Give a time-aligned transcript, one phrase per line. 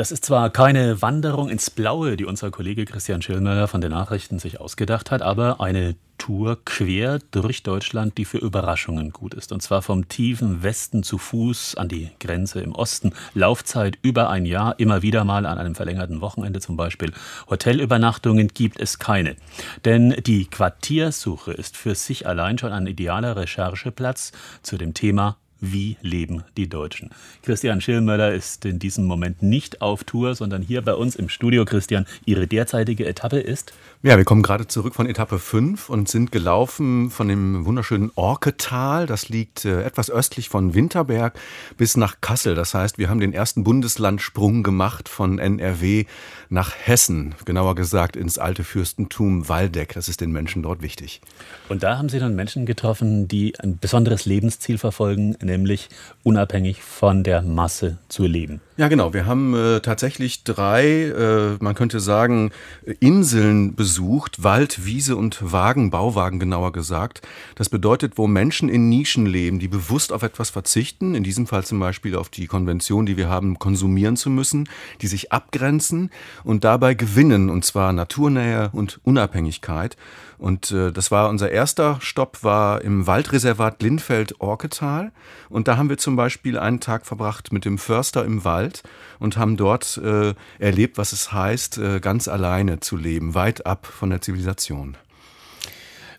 [0.00, 4.38] Das ist zwar keine Wanderung ins Blaue, die unser Kollege Christian Schillmöller von den Nachrichten
[4.38, 9.52] sich ausgedacht hat, aber eine Tour quer durch Deutschland, die für Überraschungen gut ist.
[9.52, 13.12] Und zwar vom tiefen Westen zu Fuß an die Grenze im Osten.
[13.34, 17.12] Laufzeit über ein Jahr, immer wieder mal an einem verlängerten Wochenende zum Beispiel.
[17.50, 19.36] Hotelübernachtungen gibt es keine.
[19.84, 24.32] Denn die Quartiersuche ist für sich allein schon ein idealer Rechercheplatz
[24.62, 27.10] zu dem Thema wie leben die Deutschen?
[27.42, 31.64] Christian Schillmöller ist in diesem Moment nicht auf Tour, sondern hier bei uns im Studio.
[31.64, 33.72] Christian, Ihre derzeitige Etappe ist?
[34.02, 39.06] Ja, wir kommen gerade zurück von Etappe 5 und sind gelaufen von dem wunderschönen Orketal.
[39.06, 41.38] Das liegt äh, etwas östlich von Winterberg
[41.76, 42.54] bis nach Kassel.
[42.54, 46.06] Das heißt, wir haben den ersten Bundeslandsprung gemacht von NRW
[46.48, 47.34] nach Hessen.
[47.44, 49.92] Genauer gesagt ins alte Fürstentum Waldeck.
[49.92, 51.20] Das ist den Menschen dort wichtig.
[51.68, 55.88] Und da haben Sie dann Menschen getroffen, die ein besonderes Lebensziel verfolgen, nämlich
[56.22, 58.60] unabhängig von der Masse zu leben.
[58.80, 59.12] Ja, genau.
[59.12, 62.50] Wir haben äh, tatsächlich drei, äh, man könnte sagen,
[62.98, 64.42] Inseln besucht.
[64.42, 67.20] Wald, Wiese und Wagen, Bauwagen genauer gesagt.
[67.56, 71.62] Das bedeutet, wo Menschen in Nischen leben, die bewusst auf etwas verzichten, in diesem Fall
[71.62, 74.66] zum Beispiel auf die Konvention, die wir haben, konsumieren zu müssen,
[75.02, 76.08] die sich abgrenzen
[76.42, 79.98] und dabei gewinnen, und zwar Naturnähe und Unabhängigkeit.
[80.38, 85.12] Und äh, das war unser erster Stopp, war im Waldreservat Lindfeld-Orketal.
[85.50, 88.69] Und da haben wir zum Beispiel einen Tag verbracht mit dem Förster im Wald
[89.18, 93.86] und haben dort äh, erlebt, was es heißt, äh, ganz alleine zu leben, weit ab
[93.86, 94.96] von der Zivilisation.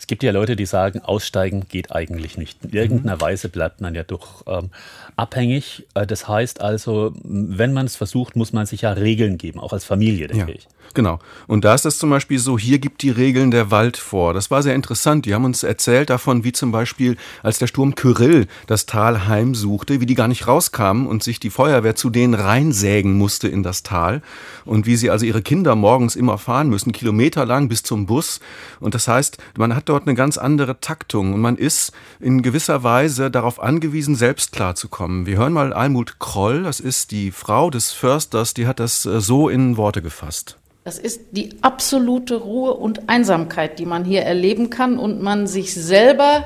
[0.00, 2.64] Es gibt ja Leute, die sagen, aussteigen geht eigentlich nicht.
[2.64, 3.20] In irgendeiner mhm.
[3.20, 4.70] Weise bleibt man ja doch ähm,
[5.14, 5.86] abhängig.
[5.92, 9.74] Äh, das heißt also, wenn man es versucht, muss man sich ja Regeln geben, auch
[9.74, 10.56] als Familie, denke ja.
[10.56, 10.66] ich.
[10.94, 11.20] Genau.
[11.46, 14.34] Und da ist es zum Beispiel so, hier gibt die Regeln der Wald vor.
[14.34, 15.24] Das war sehr interessant.
[15.24, 20.00] Die haben uns erzählt davon, wie zum Beispiel, als der Sturm Kyrill das Tal heimsuchte,
[20.00, 23.84] wie die gar nicht rauskamen und sich die Feuerwehr zu denen reinsägen musste in das
[23.84, 24.20] Tal.
[24.64, 28.40] Und wie sie also ihre Kinder morgens immer fahren müssen, kilometerlang bis zum Bus.
[28.80, 32.82] Und das heißt, man hat dort eine ganz andere Taktung und man ist in gewisser
[32.84, 35.26] Weise darauf angewiesen, selbst klarzukommen.
[35.26, 39.20] Wir hören mal Almut Kroll, das ist die Frau des Försters, die hat das äh,
[39.20, 40.56] so in Worte gefasst.
[40.84, 45.74] Das ist die absolute Ruhe und Einsamkeit, die man hier erleben kann und man sich
[45.74, 46.44] selber,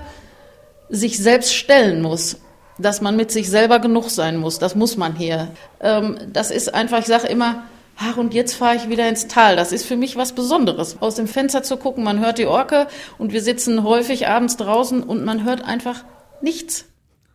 [0.88, 2.38] sich selbst stellen muss.
[2.78, 5.52] Dass man mit sich selber genug sein muss, das muss man hier.
[5.80, 7.62] Ähm, das ist einfach, ich sage immer,
[7.96, 9.56] ach und jetzt fahre ich wieder ins Tal.
[9.56, 10.98] Das ist für mich was Besonderes.
[11.00, 12.86] Aus dem Fenster zu gucken, man hört die Orke
[13.18, 16.04] und wir sitzen häufig abends draußen und man hört einfach
[16.40, 16.86] nichts.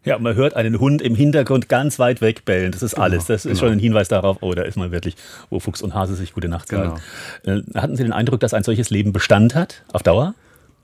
[0.05, 2.71] Ja, man hört einen Hund im Hintergrund ganz weit weg bellen.
[2.71, 3.25] Das ist genau, alles.
[3.25, 3.59] Das ist genau.
[3.59, 5.15] schon ein Hinweis darauf, oh, da ist man wirklich,
[5.49, 6.99] wo Fuchs und Hase sich gute Nacht sagen.
[7.43, 7.59] Genau.
[7.59, 10.35] Äh, hatten Sie den Eindruck, dass ein solches Leben Bestand hat, auf Dauer?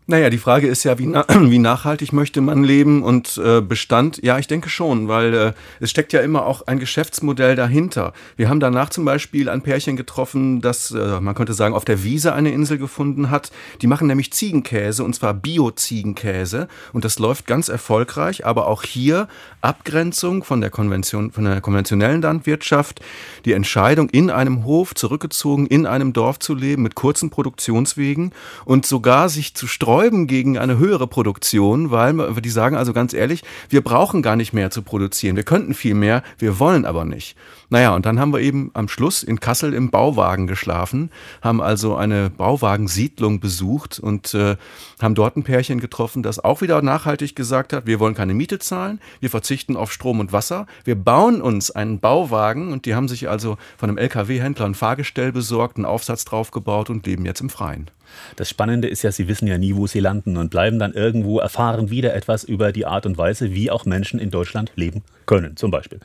[0.08, 4.20] Naja, die Frage ist ja, wie, na wie nachhaltig möchte man leben und äh, Bestand?
[4.22, 8.14] Ja, ich denke schon, weil äh, es steckt ja immer auch ein Geschäftsmodell dahinter.
[8.38, 12.04] Wir haben danach zum Beispiel ein Pärchen getroffen, das, äh, man könnte sagen, auf der
[12.04, 13.52] Wiese eine Insel gefunden hat.
[13.82, 19.28] Die machen nämlich Ziegenkäse und zwar Bio-Ziegenkäse und das läuft ganz erfolgreich, aber auch hier
[19.62, 23.02] Abgrenzung von der Konvention, von der konventionellen Landwirtschaft,
[23.46, 28.34] die Entscheidung in einem Hof zurückgezogen, in einem Dorf zu leben mit kurzen Produktionswegen
[28.66, 33.14] und sogar sich zu streuen sträuben gegen eine höhere Produktion, weil die sagen also ganz
[33.14, 35.38] ehrlich, wir brauchen gar nicht mehr zu produzieren.
[35.38, 37.38] Wir könnten viel mehr, wir wollen aber nicht.
[37.70, 41.12] Naja, und dann haben wir eben am Schluss in Kassel im Bauwagen geschlafen,
[41.42, 44.58] haben also eine Bauwagensiedlung besucht und äh,
[45.02, 48.60] haben dort ein Pärchen getroffen, das auch wieder nachhaltig gesagt hat, wir wollen keine Miete
[48.60, 53.08] zahlen, wir verzichten auf Strom und Wasser, wir bauen uns einen Bauwagen und die haben
[53.08, 57.50] sich also von einem LKW-Händler ein Fahrgestell besorgt, einen Aufsatz draufgebaut und leben jetzt im
[57.50, 57.90] Freien.
[58.36, 61.40] Das Spannende ist ja, Sie wissen ja nie, wo Sie landen und bleiben dann irgendwo,
[61.40, 65.58] erfahren wieder etwas über die Art und Weise, wie auch Menschen in Deutschland leben können,
[65.58, 66.00] zum Beispiel.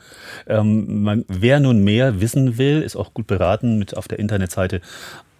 [0.47, 4.81] Ähm, man, wer nun mehr wissen will, ist auch gut beraten mit auf der Internetseite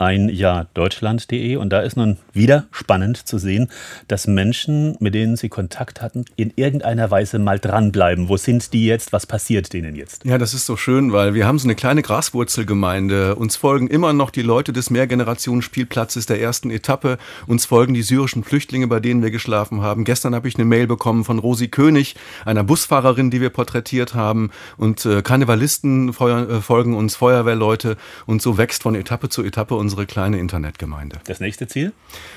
[0.02, 3.69] ein Jahr Deutschland.de und da ist nun wieder spannend zu sehen,
[4.07, 8.28] dass Menschen, mit denen sie Kontakt hatten, in irgendeiner Weise mal dranbleiben.
[8.28, 9.13] Wo sind die jetzt?
[9.13, 10.25] Was passiert denen jetzt?
[10.25, 13.35] Ja, das ist so schön, weil wir haben so eine kleine Graswurzelgemeinde.
[13.35, 17.20] Uns folgen immer noch die Leute des Mehrgenerationen-Spielplatzes der ersten Etappe.
[17.46, 20.03] Uns folgen die syrischen Flüchtlinge, bei denen wir geschlafen haben.
[20.03, 24.49] Gestern habe ich eine Mail bekommen von Rosi König, einer Busfahrerin, die wir porträtiert haben.
[24.78, 27.97] Und äh, Karnevalisten äh, folgen uns, Feuerwehrleute.
[28.25, 31.19] Und so wächst von Etappe zu Etappe unser unsere kleine Internetgemeinde.
[31.25, 31.91] Das nächste Ziel?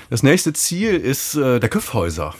[0.09, 2.35] Das nächste Ziel ist äh, der Küffhäuser.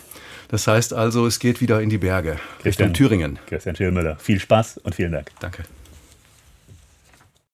[0.50, 3.40] Das heißt also, es geht wieder in die Berge, Richtung Thüringen.
[3.48, 5.32] Christian Schillmüller, viel Spaß und vielen Dank.
[5.40, 5.64] Danke.